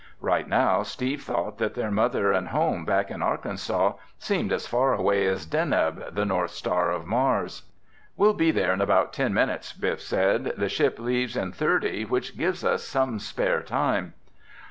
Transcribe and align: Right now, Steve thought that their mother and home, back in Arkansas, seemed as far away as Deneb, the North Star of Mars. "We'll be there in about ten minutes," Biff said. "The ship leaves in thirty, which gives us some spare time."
Right 0.19 0.47
now, 0.47 0.81
Steve 0.81 1.21
thought 1.21 1.59
that 1.59 1.75
their 1.75 1.91
mother 1.91 2.31
and 2.31 2.47
home, 2.47 2.85
back 2.85 3.11
in 3.11 3.21
Arkansas, 3.21 3.93
seemed 4.17 4.51
as 4.51 4.65
far 4.65 4.95
away 4.95 5.27
as 5.27 5.45
Deneb, 5.45 6.15
the 6.15 6.25
North 6.25 6.49
Star 6.49 6.89
of 6.89 7.05
Mars. 7.05 7.69
"We'll 8.17 8.33
be 8.33 8.49
there 8.49 8.73
in 8.73 8.81
about 8.81 9.13
ten 9.13 9.31
minutes," 9.31 9.73
Biff 9.73 10.01
said. 10.01 10.53
"The 10.57 10.69
ship 10.69 10.97
leaves 10.97 11.35
in 11.35 11.51
thirty, 11.51 12.03
which 12.03 12.35
gives 12.35 12.63
us 12.65 12.81
some 12.83 13.19
spare 13.19 13.61
time." 13.61 14.15